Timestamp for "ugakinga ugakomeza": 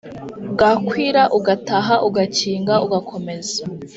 2.07-3.61